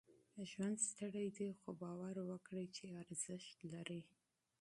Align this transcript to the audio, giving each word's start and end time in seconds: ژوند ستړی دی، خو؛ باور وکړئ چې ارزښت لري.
ژوند 0.49 0.77
ستړی 0.89 1.27
دی، 1.37 1.49
خو؛ 1.59 1.69
باور 1.81 2.15
وکړئ 2.29 2.65
چې 2.75 2.85
ارزښت 3.01 3.57
لري. 3.73 4.01